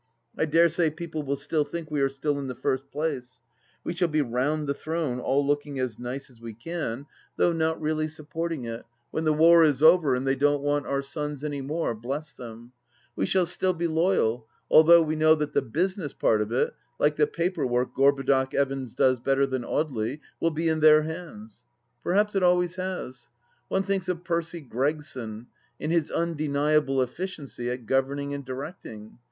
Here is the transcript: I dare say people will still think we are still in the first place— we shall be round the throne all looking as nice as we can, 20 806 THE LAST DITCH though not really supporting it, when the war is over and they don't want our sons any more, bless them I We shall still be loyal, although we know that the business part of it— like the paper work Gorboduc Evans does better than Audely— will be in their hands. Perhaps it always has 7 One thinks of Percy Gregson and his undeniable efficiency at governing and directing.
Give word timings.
I 0.35 0.45
dare 0.45 0.67
say 0.67 0.89
people 0.89 1.21
will 1.21 1.35
still 1.35 1.63
think 1.63 1.91
we 1.91 2.01
are 2.01 2.09
still 2.09 2.39
in 2.39 2.47
the 2.47 2.55
first 2.55 2.89
place— 2.89 3.39
we 3.83 3.93
shall 3.93 4.07
be 4.07 4.23
round 4.23 4.65
the 4.65 4.73
throne 4.73 5.19
all 5.19 5.45
looking 5.45 5.77
as 5.77 5.99
nice 5.99 6.27
as 6.31 6.41
we 6.41 6.55
can, 6.55 7.05
20 7.35 7.37
806 7.37 7.37
THE 7.37 7.45
LAST 7.45 7.51
DITCH 7.51 7.59
though 7.61 7.67
not 7.69 7.81
really 7.83 8.07
supporting 8.07 8.65
it, 8.65 8.83
when 9.11 9.23
the 9.25 9.33
war 9.33 9.63
is 9.63 9.83
over 9.83 10.15
and 10.15 10.25
they 10.25 10.33
don't 10.35 10.63
want 10.63 10.87
our 10.87 11.03
sons 11.03 11.43
any 11.43 11.61
more, 11.61 11.93
bless 11.93 12.31
them 12.33 12.71
I 12.75 12.89
We 13.17 13.25
shall 13.27 13.45
still 13.45 13.73
be 13.73 13.85
loyal, 13.85 14.47
although 14.71 15.03
we 15.03 15.15
know 15.15 15.35
that 15.35 15.53
the 15.53 15.61
business 15.61 16.13
part 16.15 16.41
of 16.41 16.51
it— 16.51 16.73
like 16.99 17.15
the 17.17 17.27
paper 17.27 17.67
work 17.67 17.93
Gorboduc 17.95 18.55
Evans 18.55 18.95
does 18.95 19.19
better 19.19 19.45
than 19.45 19.61
Audely— 19.61 20.19
will 20.41 20.49
be 20.49 20.67
in 20.67 20.79
their 20.79 21.03
hands. 21.03 21.67
Perhaps 22.01 22.33
it 22.33 22.41
always 22.41 22.73
has 22.73 23.19
7 23.25 23.29
One 23.67 23.83
thinks 23.83 24.09
of 24.09 24.23
Percy 24.23 24.61
Gregson 24.61 25.45
and 25.79 25.91
his 25.91 26.09
undeniable 26.09 27.03
efficiency 27.03 27.69
at 27.69 27.85
governing 27.85 28.33
and 28.33 28.43
directing. 28.43 29.19